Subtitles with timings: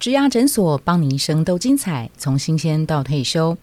[0.00, 3.54] 植牙诊所，帮你一生都精彩，从新鲜到退休。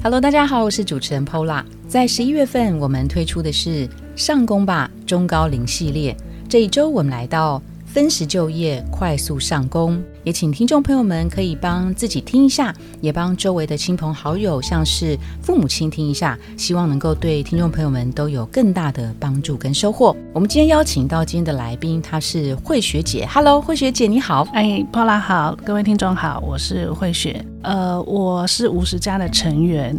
[0.00, 1.64] Hello，大家好，我是主持人 Pola。
[1.88, 6.16] 在十一月份，我们推出的是上工吧中高龄系列。
[6.48, 10.00] 这一周，我们来到分时就业，快速上工。
[10.24, 20.16] 也请听众朋友们可以帮自己听一下，也帮周围的亲朋好友，像是父母亲听一下，希望能够对听众朋友们都有更大的帮助跟收获。
[20.32, 23.26] 我们今天邀请到今天的来宾，她是慧学姐。
[23.26, 24.46] Hello，慧学姐你好。
[24.52, 27.44] 哎，Paula 好，各位听众好，我是慧学。
[27.62, 29.96] 呃，我是五十家的成员，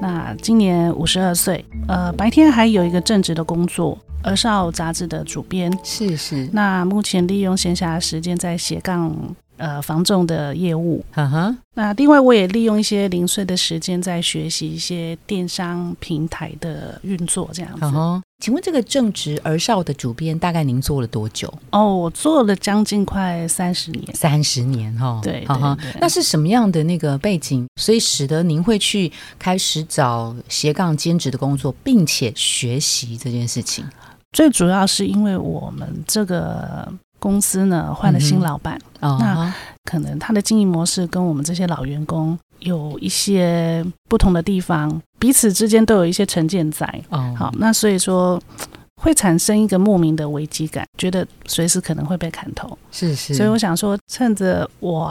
[0.00, 1.64] 那今年五十二岁。
[1.88, 5.70] 呃，白天还有一个正职的工作，儿少杂志的主编。
[5.82, 6.48] 是是。
[6.52, 9.14] 那目前利用闲暇时间在斜杠。
[9.58, 11.58] 呃，防重的业务，嗯哼。
[11.74, 17.86] 那另外，我也利用一些零碎的时间在学习一些电商平台的运作，这样子。
[18.42, 21.52] 请问这个正值儿少的主编，大概您做了多久？
[21.70, 24.04] 哦，我做了将近快三十年。
[24.14, 25.78] 三十年哈，对，哈哈。
[26.00, 33.84] 那是什么样的那个背景，所以使得您会去开始找斜杠兼职的工作，并且学习这件事情？
[34.32, 36.92] 最主要是因为我们这个。
[37.22, 46.84] 公司呢换了新老板，那可能他的经营模式跟我们这些老员工有一些不同的地方，彼此之间都有一些成见在。
[47.10, 48.42] 哦好，那所以说
[49.00, 52.76] 会产生一个莫名的危机感，觉得随时可能会被砍头。
[52.90, 55.08] 是是，所以我想说，趁着我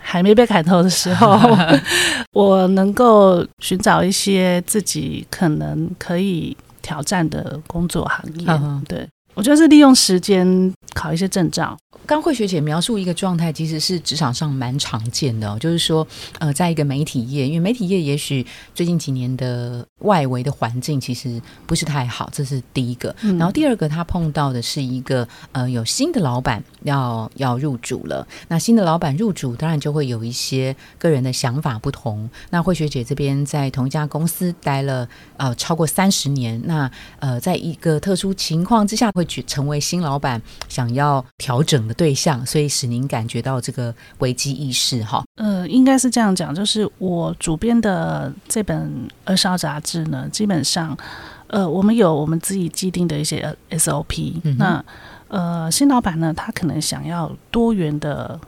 [0.00, 1.38] 还没被砍头的时候，
[2.34, 8.46] 我能够寻找一些自己可能可以挑战的工作行业。
[8.88, 9.08] 对。
[9.42, 11.76] 我觉得是利用时间考一些证照。
[12.12, 16.06] 刚慧学姐描述一个状态，其实是职场上蛮常见的，哦就是说，
[16.40, 23.16] 呃，在一个媒体业，因为媒体业也许最近几年的外围的环境其实不是太好，这是第一个。
[23.22, 28.28] 然后第二个，他碰到的是一个呃有新的老板要要入主了。
[28.48, 32.28] 那新的老板入主，当然就会有一些个人的想法不同。
[32.50, 35.08] 那慧学姐这边在同一家公司待了
[35.38, 41.88] 呃超过三十年，那呃在一个特殊情况之下，会去成为新老板想要调整。
[41.88, 45.22] 的对象，所以使您感觉到这个危机意识哈？
[45.36, 50.98] 呃，应该是这样讲，就是我主编的这本二少杂志呢，基本上，
[51.46, 54.34] 呃，我们有我们自己既定的一些 SOP。
[54.58, 54.84] 那
[55.28, 58.40] 呃，新老板呢，他可能想要多元的。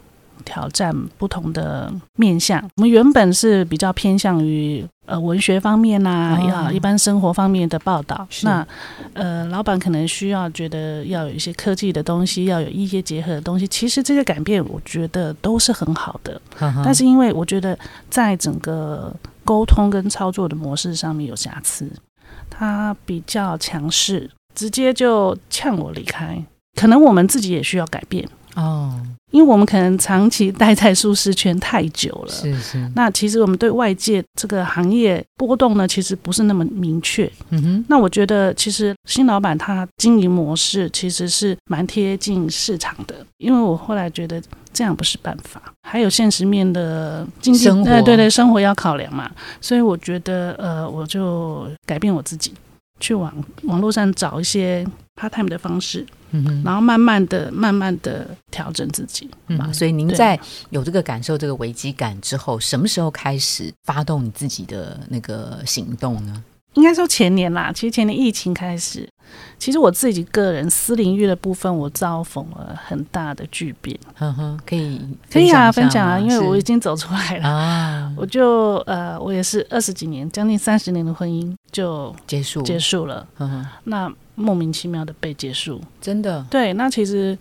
[0.44, 8.26] 挑战不同的面向，我们原本是比较偏向于呃文学方面呐，要一般生活方面的报道。
[8.42, 8.66] 那
[9.12, 13.66] 呃，老板可能需要觉得要有一些科技的东西，要有一些结合的东西。
[13.68, 16.40] 其实这些改变，我觉得都是很好的。
[16.84, 17.78] 但是因为我觉得
[18.10, 19.14] 在整个
[19.44, 21.90] 沟通跟操作的模式上面有瑕疵，
[22.50, 26.42] 他比较强势，直接就呛我离开。
[26.80, 28.28] 可能我们自己也需要改变。
[28.54, 29.00] 哦，
[29.32, 32.90] 因为我们可能长期待在舒适圈太久了，是是。
[32.94, 37.30] 那其实我们对外界这个行业波动呢，其实不是那么明确。
[37.50, 37.84] 嗯哼。
[37.88, 44.40] 那我觉得，其实新老板他经营模式其实是蛮贴近市场的，因为我后来觉得
[44.72, 49.30] 这样不是办法，还有现实面的经济，对对对，生活要考量嘛。
[49.60, 52.54] 所以我觉得，呃，我就改变我自己，
[53.00, 53.34] 去网
[53.64, 54.86] 网络上找一些
[55.16, 56.06] part time 的方式。
[56.36, 60.36] 嗯然后慢慢的、慢慢的调整自己，嗯，所以您在
[60.70, 66.42] 有这个感受、这个危机感之后，什么时候开始发动你自己的那个行动呢？
[66.72, 69.08] 应该说前年啦，其实前年疫情开始，
[69.60, 73.96] 其实我自己个人私领域的部分，我遭逢了很大的巨变。
[74.16, 75.00] 哼哼，可以
[75.30, 83.24] 可以啊，分享啊，因为我已经走出来了啊，我就呃，我也是二十几年，将近三十年的婚姻就结束结束了。
[83.38, 87.36] 嗯哼，那莫名其妙的被结束，真的对，那其实。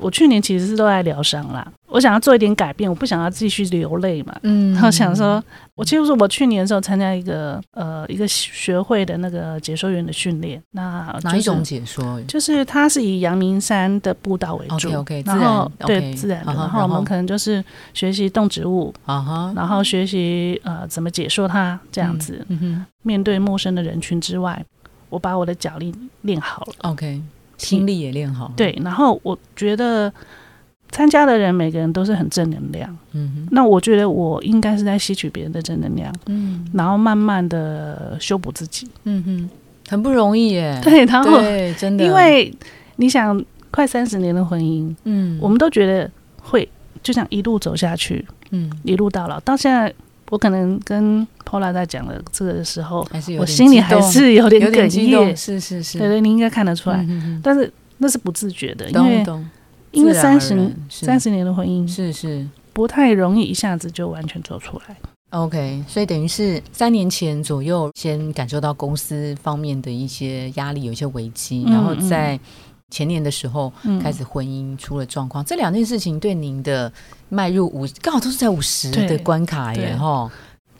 [0.00, 4.32] 我去年其实是都在疗伤啦，我想要做一点改变，我不想要继续流泪嘛。
[4.44, 5.42] 嗯，然后想说，
[5.74, 12.22] 我其实是我去年的时候参加一个呃一个学会的那个解说员的训练，那哪一种解说？
[12.28, 14.88] 就是它是以阳明山的步道为主
[15.24, 22.46] 然后对自然的，然后我们可能就是学习动植物，啊哈，然后学习呃怎么解说它这样子。
[23.02, 24.64] 面对陌生的人群之外，
[25.08, 27.20] 我把我的脚力练好了，OK。
[27.56, 28.76] 听力也练好，对。
[28.84, 30.12] 然后我觉得
[30.90, 33.48] 参加的人每个人都是很正能量，嗯哼。
[33.50, 36.64] 那我觉得我应该是在吸取别人的正能量，嗯。
[36.72, 39.50] 然后慢慢的修补自己，嗯哼，
[39.88, 40.78] 很不容易耶。
[40.84, 42.54] 对，然后对，真的，因为
[42.94, 46.08] 你想快三十年的婚姻，嗯，我们都觉得
[46.40, 46.68] 会
[47.02, 49.40] 就想一路走下去，嗯，一路到老。
[49.40, 49.92] 到现在
[50.30, 55.36] 我可能跟 Pola 在讲的这个的时候，还是有我心里还是有点哽咽。
[55.36, 57.06] 是是是，对对，你应该看得出来，
[57.42, 59.26] 但是那是不自觉的，嗯因为
[59.90, 62.46] 因为三十三十年的婚姻是是。
[62.70, 64.96] 不太容易一下子就完全走出来。
[65.30, 72.38] OK，所以等于是三年前左右，先感受到公司方面的一些压力，有一些危机，嗯然后在
[72.90, 76.90] 前年的时候嗯，开始婚姻出了状况，这两件事情对您的
[77.28, 79.96] 迈入五刚好都是在五十对的关卡耶对。
[79.96, 80.30] 哈，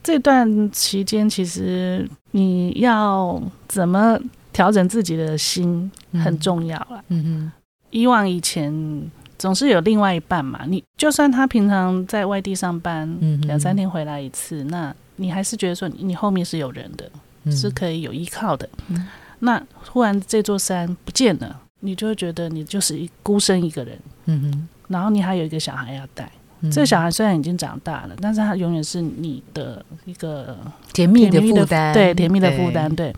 [0.03, 4.19] 这段期间，其实你要怎么
[4.53, 7.05] 调整自己的心很重要了。
[7.09, 7.53] 嗯
[7.91, 17.11] 以往以前总是有另外一半嘛，你就算他平常在外地上班，嗯两三天回来一次，那你还是觉得说你你后面是有人的，
[17.45, 18.69] 哼，是可以有依靠的。
[18.89, 19.07] 嗯。
[19.41, 19.63] 那
[19.93, 26.31] 忽然这座山不见了，你就会觉得你就是一孤身一个人，嗯哼，然后你还有一个小孩要带。
[26.61, 30.59] 嗯这个小孩虽然已经长大了，但是他永远是你的一个
[30.93, 33.15] 甜蜜的负担，对甜蜜的负担，对，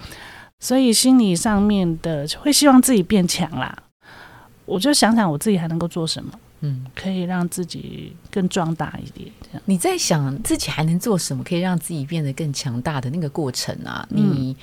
[0.58, 3.74] 所以心理上面的会希望自己变强啦。
[4.66, 6.30] 我就想想我自己还能够做什么，
[6.60, 6.84] 嗯。
[6.94, 9.62] 可以让自己更壮大一点，这样。
[9.64, 14.06] 你在想自己还能做什么，可以让自己变得更强大的那个过程啊？
[14.10, 14.56] 嗯你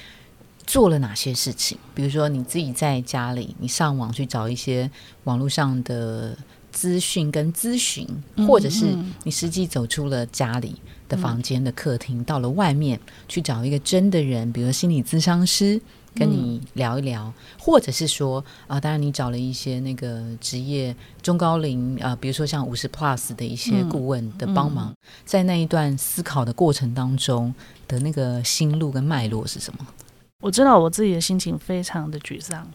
[0.68, 1.78] 做了哪些事情？
[1.96, 4.92] 比如说你自己在家里，你上网去找一些
[5.24, 6.38] 网络上的
[6.72, 8.06] 资讯跟咨询，
[8.48, 10.75] 或者是嗯你实际走出了家里
[11.10, 15.81] 的房间的客厅，到了外面去找一个真的人，比如心理咨商师。
[16.19, 24.92] 跟你聊一聊，或者是说啊、当然你找了一些那个职业中高龄啊、比如说像五十 plus 的一些嗯顾问的帮忙，
[25.25, 27.54] 在那一段思考的过程当中
[27.88, 29.86] 的那个心路跟脉络是什么？
[30.44, 32.68] 我知道我自己的心情非常的沮丧，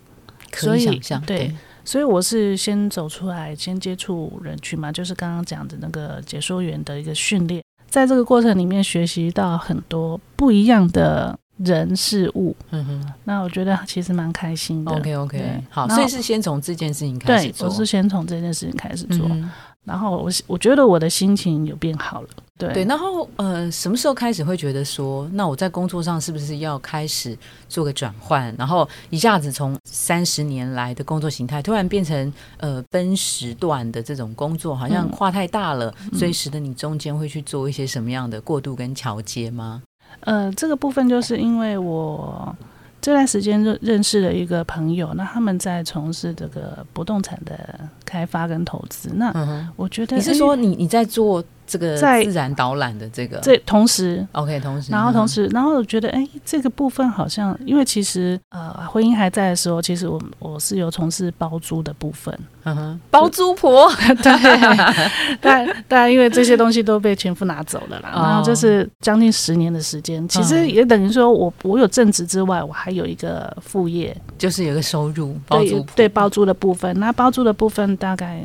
[0.50, 1.54] 可以想象，对，
[1.84, 14.92] 所以我是先走出来，先接触人群嘛，就是刚刚讲的那个解说员的一个训练，在这个过程里面学习到很多不一样的人事物，嗯哼那我觉得其实蛮开心的。
[14.92, 19.50] ，OK OK，好，所以是先从这件事情开始对，做，我是先从这件事情开始做，嗯
[19.84, 22.28] 然后我我觉得我的心情有变好了。
[22.56, 27.36] 对对，然后呃，什么时候开始会觉得说，那我在工作上是不是要开始
[27.68, 28.54] 做个转换？
[28.56, 39.82] 然后一下子从三十年来的工作形态，突然变成呃分时段的这种工作，好像嗯跨太大了，嗯所以使得你中间会去做一些什么样的过渡跟桥接吗？
[40.20, 42.54] 呃，这个部分就是因为我
[43.00, 49.10] 这段时间认认识了一个朋友，那他们在从事这个不动产的开发跟投资。
[49.14, 49.32] 那
[49.74, 53.38] 我觉得你是说你你在做这个在自然导览的这个？
[53.38, 63.90] 这同时 OK，同时，然后同时，然后我觉得，哎，这个部分好像，因为其实呃，婚姻还在的时候，其实我我是有从事包租的部分，嗯哼，包租婆，
[64.22, 68.22] 对，但但因为这些东西都被前夫拿走了啦，哦。
[68.22, 70.68] 然后就是将近十年的时间，其实嗯。
[70.72, 78.42] 也等于说我我有正职之外，我还有一个副业，就是有个收入，包租对，对包租的部分，那包租的部分大概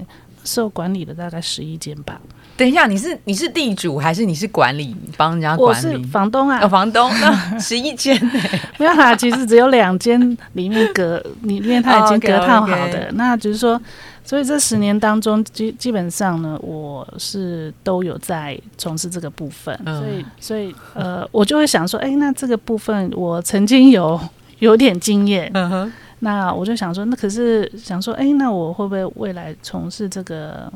[0.47, 2.19] 受管理的大概十一间吧，
[2.55, 6.05] 等一下，你是你是地主还是你是管理帮人家我是管理？
[6.05, 6.59] 房东啊。
[6.63, 8.31] 哦，，房东那十一间呢？
[8.79, 10.19] 没有啦，其实只有两间
[10.53, 13.79] 里面隔里面它已经隔套好的，那就是说，
[14.23, 19.99] 所以这十年当中基基本上呢，我是都有在从事这个部分，嗯。
[19.99, 24.19] 所以所以呃，我就会想说，哎，那这个部分我曾经有
[24.59, 30.71] 有点经验，嗯哼，那我就想说，那可是想说，哎，那我会不会未来从事这个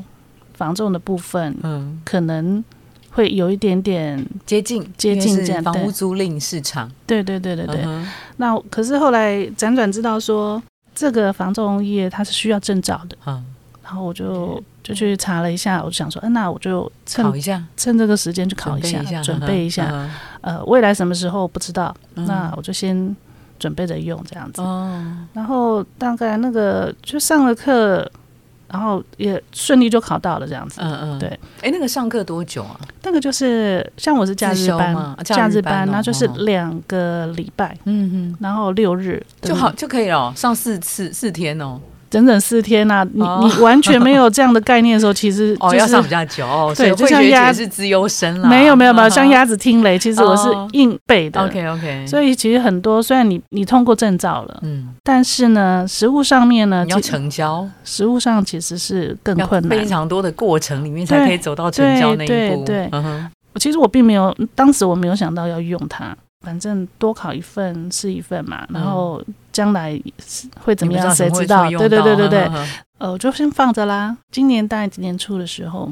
[0.54, 2.62] 防重的部分，嗯，可能
[3.10, 10.62] 会有一点点，接近接近房屋租赁市场，对对对对对，嗯那可是后来辗转知道说，
[10.94, 13.44] 这个防重业它是需要证照的，嗯，
[13.82, 20.08] 然后我就就去查了一下，我就想说，嗯、那我就趁考一下，趁这个时间去考一下，准备一下，
[20.40, 22.24] 呃，未来什么时候不知道，嗯。
[22.26, 23.14] 那我就先
[23.62, 24.60] 准备着用这样子。
[24.60, 25.00] 哦，
[25.32, 28.10] 然后大概那个就上了课，
[28.66, 30.80] 然后也顺利就考到了这样子。
[30.82, 31.28] 嗯嗯，对。
[31.62, 32.80] 哎，那个上课多久啊？
[33.04, 41.80] 那个就是像我是假日班假假日日班然后就是哦两个礼拜，嗯嗯然后六日，就好就可以了哦，上四次四天哦。
[42.12, 43.40] 整整四天呐、你、哦。
[43.42, 50.68] 你完全没有这样的概念的时候，其实 哦，就是要上比较久哦，对就像鸭姐是资优生啦，没有没有没有像鸭子听雷，其实我是哦。
[50.72, 51.40] 硬背的。
[51.40, 59.78] OK OK，所以其实很多，虽然你你通过证照了，嗯，但是呢，实物上面呢，你要其成交，实物上其实是更困难。
[59.78, 59.92] 非。
[59.92, 62.64] 常多的过程里面才可以走到成交那一步。
[62.64, 63.30] 对对嗯哼。
[63.56, 71.68] 其实我并没有，当时我没有想到要用它，反正多考一份是一份嘛，然后将来是会怎么样，谁知知道？
[71.68, 72.50] 对对对对对
[72.98, 74.16] 呃，我就先放着啦。
[74.30, 75.90] 今年大概年初的时候，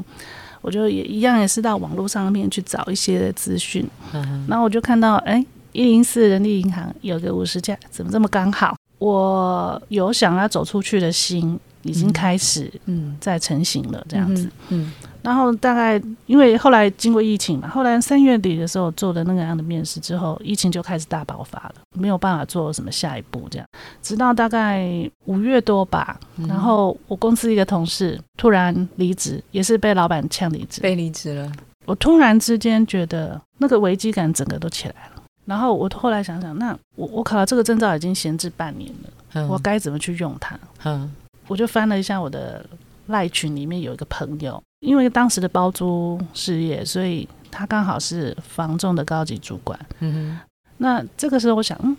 [0.61, 8.75] 我就也一样也是到网络上面去找一些资讯，嗯然后我就看到，哎，一零四人力银行有个五十家，怎么这么刚好？
[8.99, 14.91] 我有想要走出去的心，已经开始嗯在成型了，这样子。，嗯
[15.21, 23.67] 然后大概因为后来经过疫情嘛，后来三月底的时候做的那个样的面试之后，疫情就开始大爆发了，没有办法做什么下一步这样。
[24.01, 30.81] 直到大概五月多吧，嗯然后我公司一个同事突然离职，也是被老板呛离职。
[30.81, 31.51] 被离职了，
[31.85, 35.21] 我突然之间觉得那个危机感整个都起来了。
[35.45, 40.57] 然后我后来想想，那我我考了这个证照已经闲置半年了，嗯我该怎么去用它？
[40.83, 41.13] 嗯
[41.47, 42.65] 我就翻了一下我的
[43.11, 49.79] 赖群，里面有一个朋友，因为当时的包租事业，所以他刚好是房仲的高级主管。
[49.99, 50.39] 嗯哼
[50.77, 51.95] 那这个时候我想，嗯，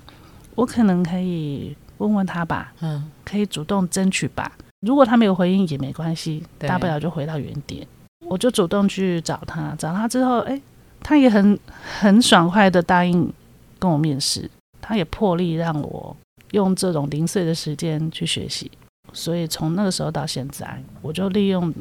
[0.57, 4.51] 我可能可以问问他吧，嗯可以主动争取吧。
[4.81, 7.87] 如果他没有回应也没关系，大不了就回到原点。
[8.27, 10.61] 我就主动去找他，找他之后，哎，
[11.01, 11.57] 他也很
[12.01, 13.33] 很爽快的答应
[13.79, 14.51] 跟我面试，
[14.81, 16.17] 他也破例让我
[16.51, 18.71] 用这种零碎的时间去学习。
[19.13, 21.73] 所以从那个时候到现在，我就利用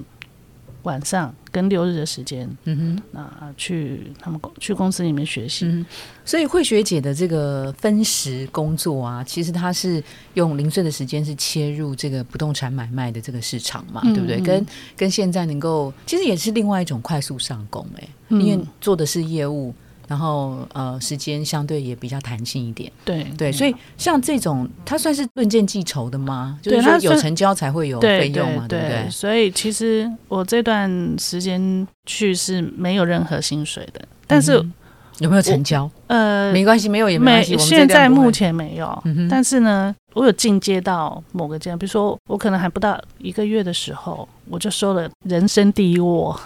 [0.83, 3.03] 晚上跟六日的时间，嗯哼。
[3.11, 5.65] 那去他们公去公司里面学习。
[5.65, 5.85] 嗯，
[6.25, 14.38] 所以慧学姐的这个分时工作啊，其实她是用零碎的时间是切入这个不动产买卖的这个市场嘛，嗯对不对？
[14.39, 14.65] 嗯跟
[14.97, 19.73] 跟现在能够，其实也是另外一种快速上工哎、嗯因为做的是业务，
[20.12, 26.60] 然后呃时间相对也比较弹性一点，对对，所以像这种它算是论件计酬的吗？
[26.62, 29.10] 就是说它有成交才会有费用嘛，对对不对？
[29.10, 34.74] 所以其实我这段时间去是没有任何薪水的，但是、嗯
[35.20, 35.89] 有没有成交？
[36.08, 37.58] 呃，没关系，没有也没关系。
[37.58, 46.39] 现在目前没有，嗯但是呢，我有进阶到某个阶段，比如说我可能还不到一个月的时候，我就收了人生第一握，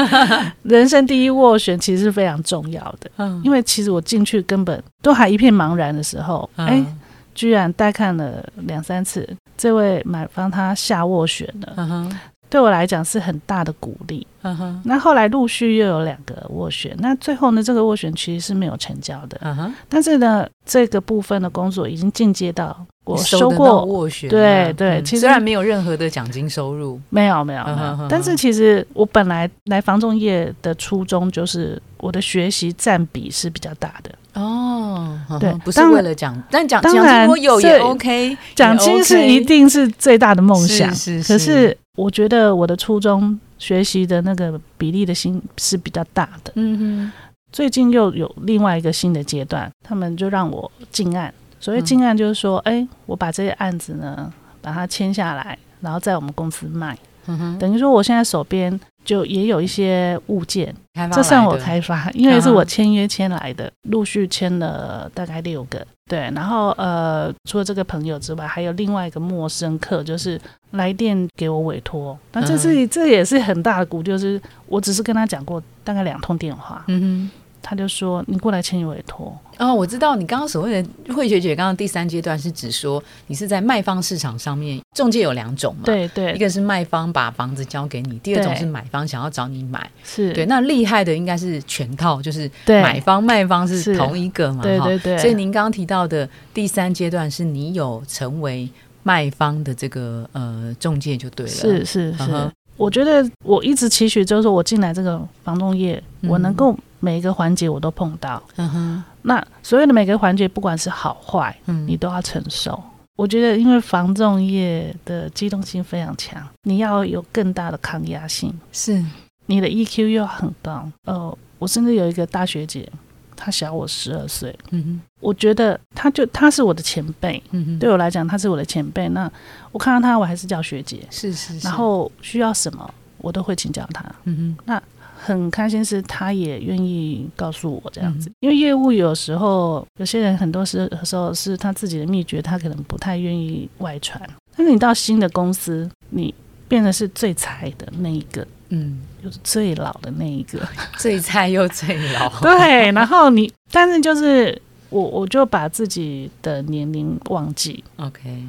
[0.62, 3.40] 人生第一斡旋其实是非常重要的，嗯。
[3.44, 7.00] 因为其实我进去根本都还一片茫然的时候，哎、嗯
[7.34, 9.24] 居然带看了两三次，
[9.56, 12.18] 这位买方他下斡旋了，嗯哼
[12.50, 14.26] 对我来讲是很大的鼓励。
[14.42, 14.82] 嗯哼。
[14.84, 19.38] 那后来陆续又有两个斡旋，那最后呢，这个斡旋其实是没有成交的。
[19.42, 27.64] 嗯哼，但是呢，这个部分的工作已经进阶到我收过，斡旋啊，对对嗯其实虽然没有任何的奖金收入，没有没有
[28.08, 40.94] 但是其实我本来来房仲业的初衷就是我的学习占比是比较大的，哦，对不是为了奖，但奖奖金如果有也 OK，奖金是一定是最大的梦想。
[40.94, 41.22] 是。
[41.22, 46.52] 可是我觉得我的初中学习的那个比例的心是比较大的。
[46.54, 47.12] 嗯哼
[47.50, 51.32] 最近又有另外一个新的阶段，他们就让我进案。
[51.58, 56.96] 所谓进案，就是说，哎、我把这些案子呢，把它签下来，然后在我们公司卖。
[57.26, 58.78] 嗯哼，等于说，我现在手边
[59.08, 60.74] 就也有一些物件，
[61.10, 65.86] 这算我开发，因为是嗯我签约签来的，陆续签了大概六个。
[66.06, 70.38] 对，然后呃，除了这个朋友之外，还有另外一个陌生客，就是
[70.72, 72.18] 来电给我委托。
[72.32, 77.30] 那这是、这也是很大的鼓，就是我只是跟他讲过大概两通电话，嗯
[77.62, 79.36] 他就说你过来签委托。
[79.56, 90.32] 哼，哦，我知道你刚刚所谓的慧学姐，刚刚第三阶段是指说你是在卖方市场上面，中介有两种嘛，，对对，一个是卖方把房子交给你，第二种是买方想要找你买，是。
[90.32, 92.80] 对，那厉害的应该是全套，就是对。
[92.82, 93.96] 买方卖方是是。
[93.96, 94.62] 同一个嘛，哈。
[94.62, 94.98] 对对。
[94.98, 98.68] 对，所以您刚刚提到的第三阶段是你有成为
[99.02, 102.50] 卖方的这个呃中介就对了，是是是。
[102.76, 106.30] 我觉得我一直期许，就是说我进来这个房仲业，嗯。
[106.30, 108.42] 我能够每一个环节我都碰到。
[108.56, 112.82] 嗯哼，那所有的每个环节，不管是好坏，嗯你都要承受。
[113.16, 119.04] 我觉得，因为防重业的机动性非常强，你要有更大的抗压性，是
[119.46, 120.88] 你的 EQ 又很高。
[121.04, 122.88] 呃，我甚至有一个大学姐，
[123.34, 129.08] 她小我十二岁，嗯哼我觉得她就她是我的前辈，嗯哼，对我来讲她是我的前辈。
[129.08, 129.28] 那
[129.72, 134.04] 我看到她，我还是叫学姐，是是是，然后需要什么，我都会请教她。
[134.24, 134.80] 嗯哼
[135.20, 138.20] 很开心是他也愿意告诉我这样嗯。
[138.20, 144.20] 子，因为业务有时候有些人很多时时候是他自己的秘诀，他可能不太愿意外传。
[144.56, 146.32] 但是你到新的公司，你
[146.66, 150.60] 变得是最菜的那一个，嗯，就是最老的那一个，
[150.96, 152.90] 最菜又最老， 对。
[152.92, 154.60] 然后你，但是就是
[154.90, 158.42] 我，我就把自己的年龄忘记，，OK，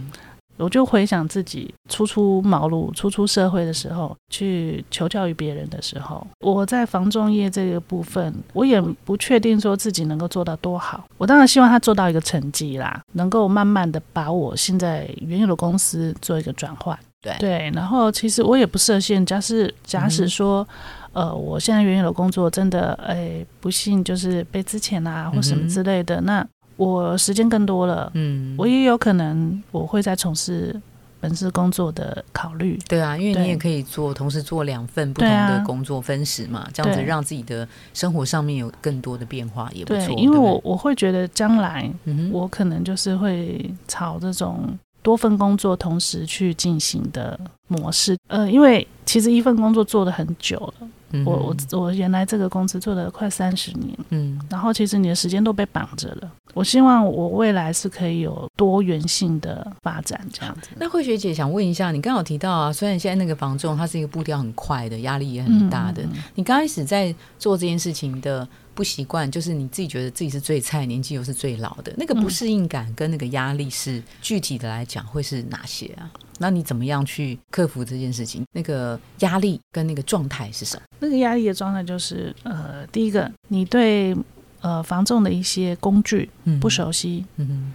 [0.60, 11.04] 我就回想自己初出茅庐、初出社会的时候，去求教于别人的时候，我在房仲业这个部分，我也不确定说自己能够做到多好。
[11.18, 16.98] 我当然希望他做到一个成绩啦，能够慢慢的把我现在原有的公司做一个转换。
[17.22, 20.66] 对对，然后其实我也不设限，假使假使说，
[21.12, 26.46] 呃，我现在原有的工作真的，哎，不幸就是被之前啊或什么之类的，那
[26.79, 30.81] 我时间更多了，嗯，我也有可能我会再从事。
[31.21, 40.15] 本职工作的考虑，对啊，因为你也可以做，同时做两份不同的工作分时嘛，这样子让自己的生活上面有更多的变化也不错。
[40.17, 41.91] 因为我我会觉得将来
[42.31, 44.65] 我可能就是会朝这种
[45.01, 48.17] 多份工作同时去进行的模式。
[48.27, 50.88] 呃，因为其实一份工作做的很久了。
[51.25, 56.32] 我我我原来这个公司做了快三十年，嗯，然后其实你的时间都被绑着了。
[56.54, 60.70] 我希望我未来是可以有多元性的发展，这样子。
[60.78, 66.04] 那慧学姐想问一下，你刚好提到啊，虽然现在那个房仲它是一个步调很快的，压力也很大的，
[66.36, 76.10] 你刚开始在做这件事情的不习惯，就是你自己觉得自己是最菜，年纪又是最老的，那个不适应感跟那个压力是具体的来讲会是哪些啊？
[76.39, 78.43] 那你怎么样去克服这件事情？
[78.53, 80.81] 那个压力跟那个状态是什么？
[81.00, 84.15] 那个压力的状态就是，呃，第一个，你对
[84.62, 86.29] 呃防重的一些工具
[86.60, 87.72] 不熟悉，嗯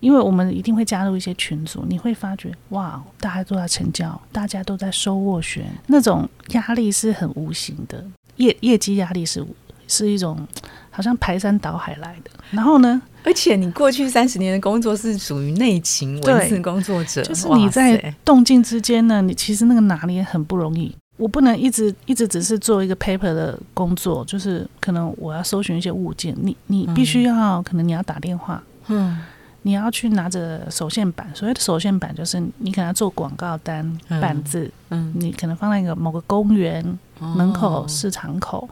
[0.00, 8.04] 因为我们一定会加入一些群组，你会发觉，哇，大家都在成交，大家都在收斡旋，那种压力是很无形的，
[8.36, 9.42] 业业绩压力是
[9.88, 10.46] 是一种
[10.94, 12.30] 好像排山倒海来的。
[12.50, 13.02] 然后呢？
[13.24, 20.94] 而且你过去三十年的工作是属于内勤文字工作者，就是你在动静之间呢，你其实那个拿捏很不容易。
[21.16, 29.18] 我不能一直一直只是做一个 paper 的工作，就是可能我要搜寻一些物件，你你必须要可能你要打电话，嗯，
[29.62, 36.84] 你要去拿着手线板，所谓的手线板就是你可能要做广告单板子，嗯，你可能放在一个某个公园
[37.18, 38.68] 门口、市场口。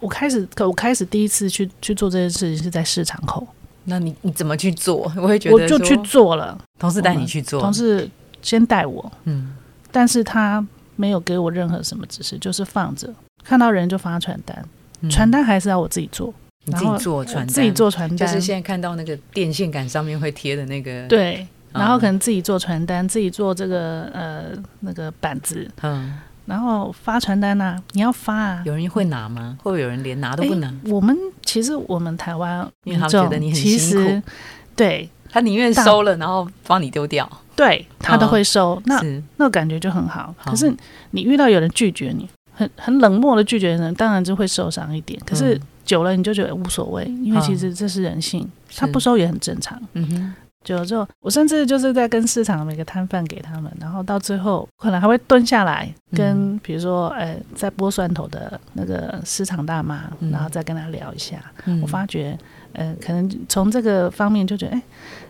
[0.00, 3.46] 我开始可我开始第一次去去做这件事情是在市场口。
[3.84, 5.10] 那你你怎么去做？
[5.16, 6.58] 我会觉得我就去做了。
[6.78, 8.08] 同事带你去做，同事
[8.42, 9.56] 先带我，嗯，
[9.90, 10.64] 但是他
[10.94, 14.64] 没有给我任何什么指示，就是放着，看到人就发传单，
[15.10, 16.32] 传单还是要我自己做，
[16.66, 24.44] 你自己做传单，自己做传单，就是现在看到那个电线杆上面会贴的那个，对，然后可能自己做传单，自己做这个呃
[24.80, 26.12] 那个板子，嗯。
[26.48, 28.62] 然后发传单呐，你要发啊？
[28.64, 29.58] 有人会拿吗？
[29.62, 30.72] 会不会有人连拿都不拿？
[30.86, 34.22] 我们其实我们台湾，因为他觉得你很辛苦，
[34.74, 38.80] 对他宁愿收了，然后帮你丢掉，对他都会收。
[38.86, 38.98] 那
[39.36, 40.34] 那感觉就很好。
[40.46, 40.74] 可是
[41.10, 45.20] 你遇到有人拒绝你，很很冷漠的拒绝人，当然就会受伤一点。
[45.26, 49.78] 可是久了你就觉得无所谓，因为其实这是人性，他不收也很正常。
[49.92, 50.34] 嗯哼。
[50.76, 61.36] 就之后，我甚至就是在跟市场每个摊贩给他们，然后到最后可能还会蹲下来跟，比如说，呃，在剥蒜头的那个市场大妈，然后再跟他聊一下。
[61.82, 62.38] 我发觉，
[62.74, 64.82] 呃，可能从这个方面就觉得，哎，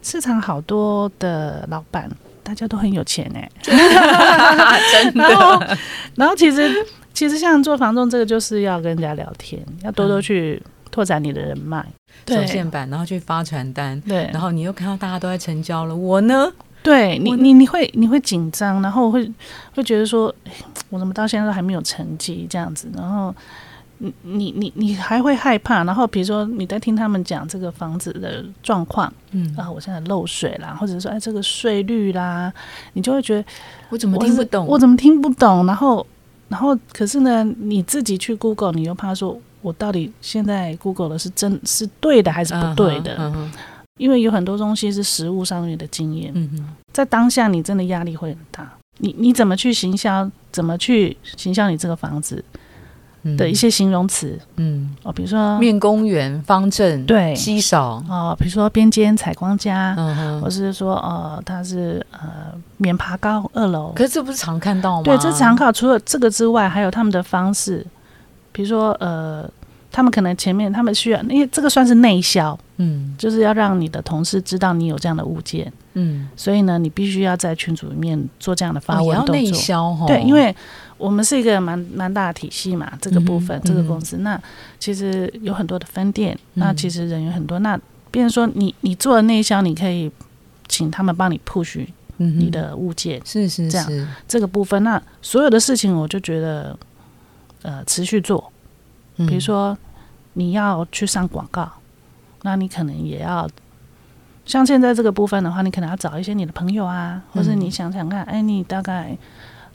[0.03, 2.11] 市场好多的老板，
[2.43, 5.79] 大家都很有钱哎， 真的。
[6.17, 6.69] 然后其实，
[7.15, 10.61] 其实像做房仲这个，就是要跟人家聊天，要多多去。
[10.99, 11.87] 拓展你的人脉，
[12.27, 16.53] 手线板，然后去发传单，对，然后你又看到大家都在成交了，我呢？
[16.83, 19.33] 对你，你你会你会紧张，然后会
[19.77, 20.35] 会觉得说，
[20.91, 22.89] 我怎么到现在都还没有成绩这样子？
[22.97, 23.33] 然后
[23.99, 25.85] 你你你你还会害怕？
[25.85, 32.53] 然后比如说你在听他们讲这个房子的状况，嗯啊，我现在漏水啦，或者说哎这个税率啦，
[32.95, 33.45] 你就会觉得
[33.91, 34.67] 我怎么听不懂？
[34.67, 35.65] 我怎么听不懂？
[35.65, 36.05] 然后
[36.49, 39.41] 然后可是呢，你自己去 Google，你又怕说。
[39.61, 43.33] 我到底现在 Google 的是真是对的还是不对的？
[43.99, 48.71] 因为有很多东西是实物上面的经验，嗯在当下你真的压力会很大。
[48.99, 50.31] 你你怎么去行销？
[50.53, 52.43] 怎么去行销你这个房子
[53.37, 54.39] 的一些形容词？
[54.57, 59.95] 嗯，哦，比如说面公园、方正、对稀少哦，比如说边间采光家，
[60.41, 63.93] 或是说呃，它是呃免爬高二楼。
[63.95, 65.03] 可是这不是常看到吗？
[65.03, 65.73] 对，这常考。
[65.73, 67.85] 除了这个之外，还有他们的方式。
[68.59, 69.49] 比如说，呃，
[69.89, 79.37] 他们可能前面他们需要，因为这个算是内销，嗯，就是要让你的同事知道你有这样的物件，嗯，所以呢，你必须要在群组里面做这样的发文动作。
[79.37, 80.53] 内销哈，对，因为
[80.97, 84.43] 我们是一个蛮蛮大的体系嘛，这个部分这个公司，那
[84.81, 87.79] 其实有很多的分店，那其实人员很多，那
[88.11, 90.11] 比如说你你做了内销，你可以
[90.67, 94.09] 请他们帮你 push 你的物件，是是这样。
[94.27, 96.77] 这个部分，那所有的事情我就觉得。
[97.63, 98.53] 呃，持续做，
[99.17, 99.77] 比如说
[100.35, 101.71] 你要去上广告，
[102.43, 103.49] 那你可能也要
[104.47, 109.17] 像现在这个部分的话，你可能要找一些你的朋友啊，或者你想想看，哎，你大概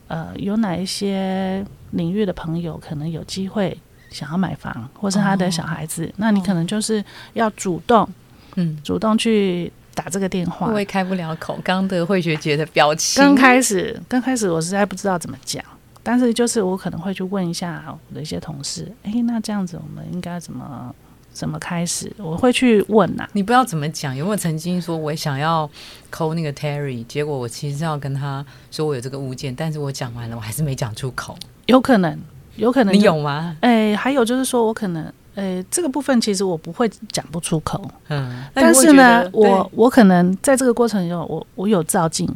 [0.07, 3.77] 呃有哪一些领域的朋友可能有机会
[4.09, 8.07] 想要买房，或是他的小孩子，那你可能就是要主动，
[8.55, 11.59] 嗯，主动去打这个电话，会开不了口。
[11.63, 15.63] 刚的慧学姐的表情，刚开始刚开始我实在不知道怎么讲，
[16.03, 20.93] 但是就是我可能会去问一下我的一些同事，哎，那这样子我们应该怎么
[21.31, 22.13] 怎么开始？
[22.17, 23.27] 我会去问呐。
[23.33, 25.69] 你不知道怎么讲，有没有曾经说我想要
[26.09, 31.35] 抠那个 Terry，结果我其实是要跟他说我有这个物件，但是我讲完了，我还是没讲出口。
[31.67, 32.19] 有可能，
[32.57, 33.55] 有可能你有吗？
[33.61, 35.11] 哎，还有就是说我可能。
[35.35, 42.29] 呃，这个部分其实我不会讲不出口，嗯，但是呢，我我可能在这个过程中，我我有照镜，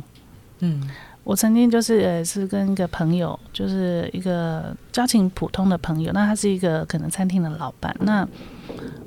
[0.62, 0.82] 嗯，
[1.27, 8.25] 我曾经就是呃是跟一个朋友，就是一个交情普通的朋友，那他是一个可能餐厅的老板，那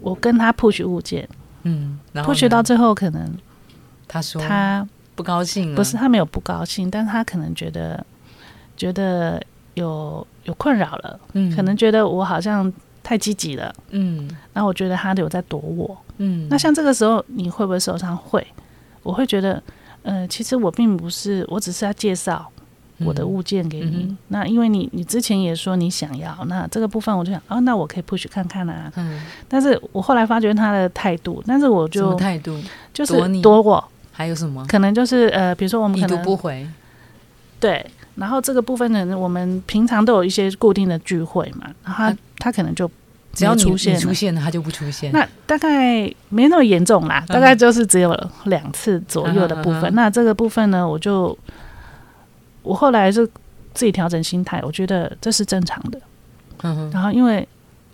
[0.02, 1.26] 我跟他 push 物件，
[1.62, 3.34] 嗯，push 到最后可能
[4.06, 8.04] 他说他不高兴，不是他没有不高兴，但是他可能觉得
[8.76, 12.70] 觉得有有困扰了，嗯，可能觉得我好像。
[13.02, 18.14] 太积极了，嗯，然后我觉得他有在躲我，嗯，那像这个时候你会不会受伤？
[18.14, 18.46] 会，
[19.02, 19.60] 我会觉得，
[20.02, 22.50] 呃，其实我并不是，我只是要介绍
[22.98, 24.16] 我的物件给你。
[24.28, 28.92] 那因为你你之前也说你想要，那这个部分我就想，哦，那我可以 push 看看啊。
[28.96, 32.58] 嗯，但是我后来发觉他的态度，但是我就态度
[32.92, 33.82] 就是躲我，
[34.12, 34.66] 还有什么？
[34.66, 36.66] 可能就是呃，比如说我们可能不回，
[37.58, 37.84] 对。
[38.16, 42.90] 然后这个部分呢，我们平常都有一些固定的聚会嘛，然后他他可能就
[43.40, 45.10] 只要出现出现了，他就不出现。
[45.12, 49.92] 那大概没那么严重啦，大概就是只有两次左右的部分。
[49.94, 51.36] 那这个部分呢，我就
[52.62, 53.26] 我后来是
[53.72, 55.98] 自己调整心态，我觉得这是正常的。
[56.62, 57.48] 嗯然后因为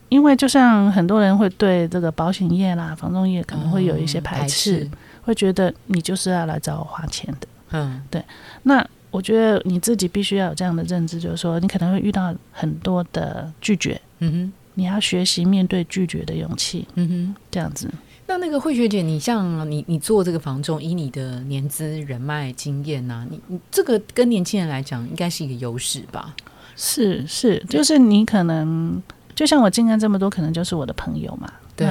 [0.09, 4.89] 因为就像很多人会对这个保险业啦、房仲业可能会有一些排斥，
[5.23, 7.47] 会觉得你就是要来找我花钱的。
[7.71, 8.25] 嗯，对。
[8.65, 17.91] 那我觉得你自己必须要有这样的认知，就是说你可能会遇到很多的拒绝，嗯哼，你要学习面对拒绝的勇气，嗯哼，这样子。
[18.29, 26.35] 那那个慧学姐，你像你你做这个房仲，以你的年资、人脉、经验呐，你你这个跟年轻人来讲，应该是一个优势吧？
[26.77, 29.03] 是是，就是你可能
[29.35, 31.53] 就像我进来这么多，可能就是我的朋友嘛。
[31.75, 31.89] 对，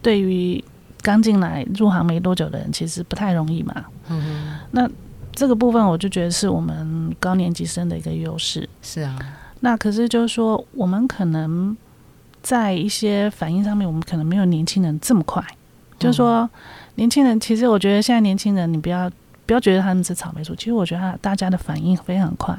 [0.00, 0.62] 对于
[1.02, 3.84] 刚进来入行没多久的人，其实不太容易嘛。
[4.08, 4.90] 嗯哼，那。
[5.36, 8.68] 这个部分我就觉得是我们高年级生的一个优势。
[8.82, 9.18] 是啊，
[9.58, 11.76] 那可是就是说，我们可能
[12.44, 15.42] 在一些反应上面，我们可能没有年轻人这么快。
[15.98, 16.48] 就是说，
[16.96, 19.10] 年轻人其实我觉得现在年轻人，你不要
[19.46, 22.54] 不要觉得他们是草莓族，其实我觉得大家的反应非常快。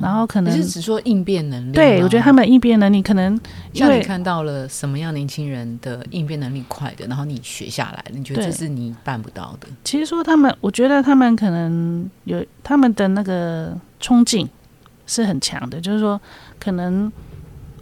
[0.00, 3.36] 然后可能是只说应变能力，对我觉得他们应变能力可能，
[3.74, 9.66] 像你看到了什么样年轻人的应变能力快的，然后你学下来，你觉得这是你办不到的。
[9.82, 14.48] 其实说他们，我觉得他们可能有他们的那个冲劲
[15.06, 16.20] 是很强的，就是说
[16.60, 17.10] 可能。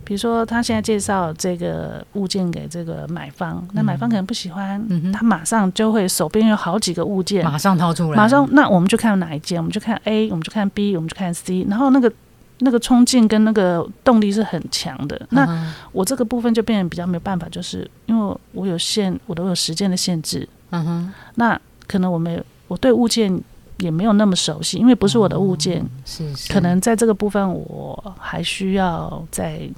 [0.06, 4.80] 比如说，他现在介绍这个物件给这个买方，那买方可能不喜欢，
[5.12, 12.12] 他马上就会手边有好几个物件，马上掏出来，马上那我们就看哪一件，我们就看 A，我们就看 B，我们就看 C，然后那个
[12.60, 15.20] 那个冲劲跟那个动力是很强的。
[15.30, 20.48] 那我这个部分就变得比较没有办法，就是因为我有限，我都有时间的限制。
[20.70, 23.36] 嗯哼，那可能我没有，我对物件
[23.78, 26.32] 也没有那么熟悉，因为不是我的物件，是。
[26.52, 29.68] 可能在这个部分我还需要再。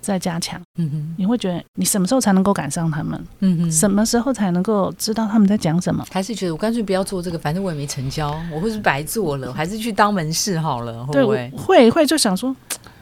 [0.00, 3.22] 再加强，嗯哼，你会觉得你什么时候才能够赶上他们？
[3.40, 6.04] 嗯哼，什么时候才能够知道他们在讲什么？
[6.10, 11.04] 还是觉得我干脆不要做这个，反正我也没成交，我会是白做了， 还是去当门市好了？
[11.06, 11.52] 会不会？
[11.56, 12.54] 会会就想说，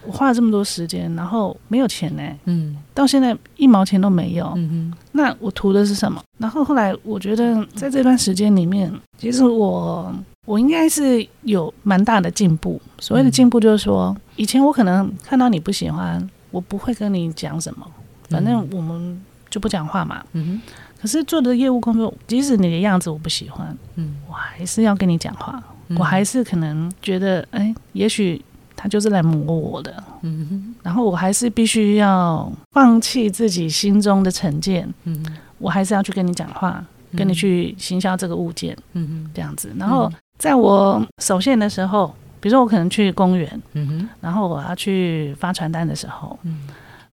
[0.05, 2.23] 我花了这么多时间，然后没有钱呢？
[2.47, 4.53] 嗯，到现在一毛钱都没有。
[4.57, 6.21] 嗯哼，那我图的是什么？
[6.39, 10.13] 然后后来我觉得，在这段时间里面，其实我
[10.47, 12.81] 我应该是有蛮大的进步。
[12.99, 16.29] 所谓的进步，就是说，以前我可能看到你不喜欢。
[16.51, 17.87] 我不会跟你讲什么，
[18.29, 20.25] 反正我们就不讲话嘛。
[20.33, 20.61] 嗯哼。
[21.01, 25.63] 可是做的业务工作，即使你的样子我不喜欢，嗯，我还是要跟你讲话。
[25.97, 28.43] 我还是可能觉得，哎，也许
[28.75, 30.03] 他就是来磨我的。
[30.23, 30.75] 嗯哼。
[30.83, 34.93] 然后我还是必须要放弃自己心中的成见。
[35.05, 35.25] 嗯。
[35.59, 36.85] 我还是要去跟你讲话，
[37.17, 38.77] 跟你去行销这个物件。
[38.95, 39.31] 嗯哼。
[39.33, 39.73] 这样子。
[39.79, 42.13] 然后在我首线的时候。
[42.41, 46.67] 比如说，我可能去公园，嗯哼，然后我要去发传单的时候，嗯，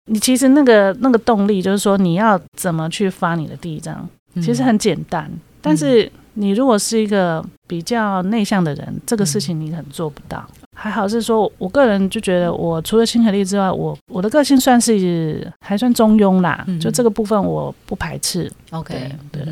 [0.06, 4.08] 你其实那个那个动力就是说，你要怎么去发你的第一张，
[4.42, 5.30] 其实很简单。
[5.60, 10.44] 但是你如果是一个比较内向的人，这个事情你很做不到。
[10.76, 18.52] 还好是说，我个人就觉得，我除了亲和力之外，我我的个性算是还算中庸啦，就这个部分我不排斥。
[18.70, 19.42] OK，对。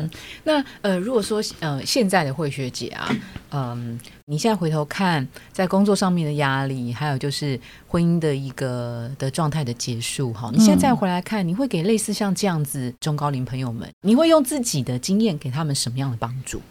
[0.43, 3.09] 那呃，如果说呃现在的慧学姐啊，
[3.51, 7.57] 嗯，你现在回头看，在工作上面的压力，还有就是
[7.87, 16.61] 婚姻的一个的状态的结束，哈，你现在再回来看，你会给类似像这样子中高龄朋友们，你会用自己的经验给他们什么样的帮助？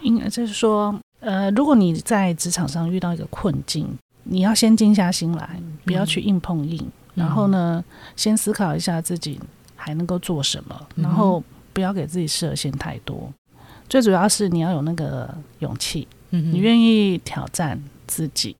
[0.00, 0.98] 应该就是说。
[1.20, 3.86] 呃，如果你在职场上遇到一个困境，
[4.24, 7.84] 你要先静下心来，不要去硬碰硬，然后呢，
[8.16, 9.38] 先思考一下自己
[9.76, 13.32] 还能够做什么，然后不要给自己设限太多。
[13.88, 18.56] 最主要是你要有那个勇气，你愿意挑战自己。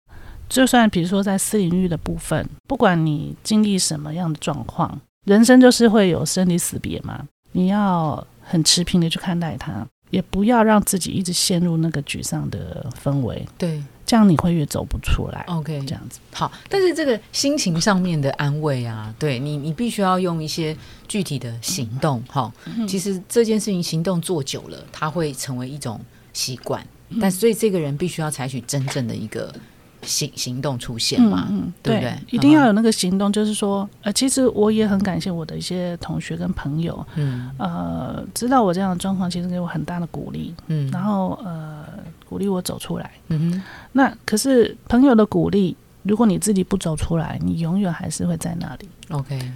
[0.49, 9.87] 就算比如说在私领域的部分，不管你经历什么样的状况，人生就是会有生离死别嘛，你要很持平的去看待它。
[10.11, 15.45] 也不要让自己一直陷入那个沮丧的氛围，对，这样你会越走不出来。
[15.49, 16.53] OK，这样子好。
[16.69, 20.77] 但是这个心情上面的安慰啊，对你，你必须要用一些
[21.09, 22.23] 具体的行动。
[22.29, 22.53] 哈，
[22.87, 26.01] 其实这件事情行动做久了，它会成为一种
[26.33, 26.87] 习惯。
[27.21, 29.55] 但所以这个人必须要采取真正的一个。
[30.03, 31.49] 行行动出现嘛，
[31.83, 32.19] 对不对？
[32.31, 41.85] 一定要有那个行动，就是说，呃，其实我也很感谢我的一些同学跟朋友，嗯，呃，知道我这样的状况，其实给我很大的鼓励，嗯，然后呃，
[42.29, 43.63] 鼓励我走出来，嗯哼。
[43.93, 48.89] 那可是朋友的鼓励，如果你自己不走出来，你永远还是会在那里。
[49.11, 49.53] OK，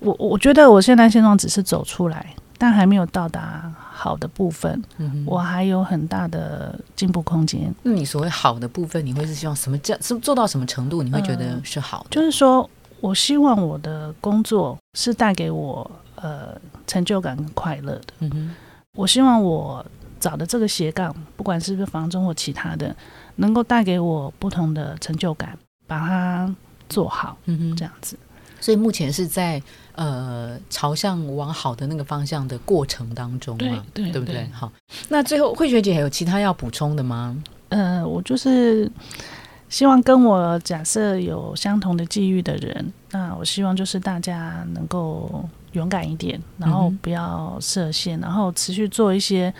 [0.00, 2.34] 我我觉得我现在现状只是走出来。
[2.58, 4.82] 但还没有到达好的部分，
[5.24, 7.74] 我还有很大的进步空间。
[7.82, 9.78] 那你所谓好的部分，你会是希望什么？
[9.78, 11.02] 这是做到什么程度？
[11.02, 12.08] 你会觉得是好的？
[12.10, 12.68] 就是说
[13.00, 18.04] 我希望我的工作是带给我呃成就感跟快乐的。
[18.18, 18.54] 嗯哼，
[18.92, 19.84] 我希望我
[20.20, 22.94] 找的这个斜杠，不管是不是房中或其他的，
[23.36, 26.54] 能够带给我不同的成就感，把它
[26.88, 27.38] 做好。
[27.46, 28.18] 嗯哼，这样子。
[28.60, 29.62] 所以目前是在
[29.96, 34.48] 呃朝向往好的那个方向的过程当中嘛，对对不对？
[34.52, 34.72] 好，
[35.08, 37.36] 那最后慧学姐还有其他要补充的吗？
[37.70, 38.88] 呃，我就是
[39.68, 49.52] 希望跟我假设有相同的际遇的人，那我希望就是大家能够勇敢一点，然后不要设限，然后持续做一些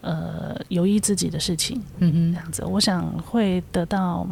[0.00, 4.26] 呃有益自己的事情，嗯哼，这样子，我想会得到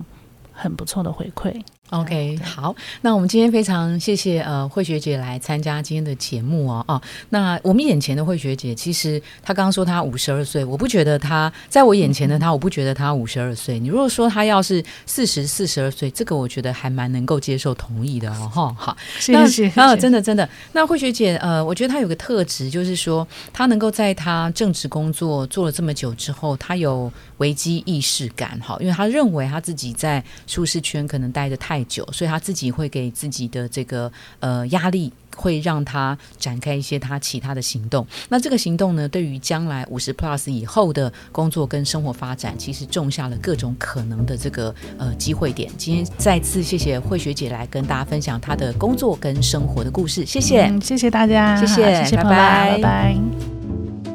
[0.52, 1.62] 很不错的回馈。
[1.90, 7.02] OK，好，那我们今天非常谢谢呃慧学姐来参加今天的节目哦哦。
[7.28, 13.78] 那我们眼前的慧学姐，其实她刚刚说她五十二岁，我不觉得她在我眼前的她，我不觉得她五十二岁。
[13.78, 18.74] 你如果说她要是四十四十二岁，这个我觉得还蛮能够接受同意的哦哈。
[18.78, 19.68] 好，谢谢。
[19.78, 20.48] 啊，真的真的。
[20.72, 31.81] 那慧学姐呃，我觉得她有个特质，就是说她能够在她正职工作做了这么久之后，她有危机意识感哈，因为她认为她自己在舒适圈可能待的太。
[31.84, 38.06] 久，所以他自己会给自己的这个呃压力，会让他展开一些他其他的行动。
[38.28, 45.70] 那这个行动呢，对于将来五十 plus 以后的工作跟生活发展，其实种下了各种可能的这个呃机会点。
[45.76, 53.61] 今天再次谢谢慧学姐来跟大家分享她的工作跟生活的故事，谢谢，谢谢大家，谢谢，拜拜，拜拜。